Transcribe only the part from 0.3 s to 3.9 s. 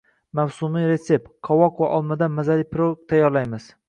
Mavsumiy retsept: qovoq va olmadan mazali pirog tayyorlaymiz